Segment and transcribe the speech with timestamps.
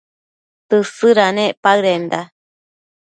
[0.69, 2.21] Tësëdanec paëdenda